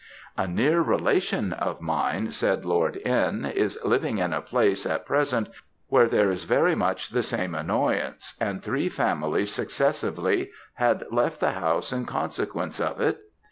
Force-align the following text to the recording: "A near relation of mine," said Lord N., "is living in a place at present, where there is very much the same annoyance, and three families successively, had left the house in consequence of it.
"A 0.35 0.47
near 0.47 0.81
relation 0.81 1.53
of 1.53 1.79
mine," 1.79 2.31
said 2.31 2.65
Lord 2.65 2.99
N., 3.05 3.45
"is 3.45 3.77
living 3.85 4.17
in 4.17 4.33
a 4.33 4.41
place 4.41 4.87
at 4.87 5.05
present, 5.05 5.47
where 5.89 6.07
there 6.07 6.31
is 6.31 6.43
very 6.43 6.73
much 6.73 7.09
the 7.09 7.21
same 7.21 7.53
annoyance, 7.53 8.33
and 8.41 8.63
three 8.63 8.89
families 8.89 9.51
successively, 9.51 10.49
had 10.73 11.05
left 11.11 11.39
the 11.39 11.51
house 11.51 11.93
in 11.93 12.05
consequence 12.07 12.79
of 12.79 12.99
it. 12.99 13.19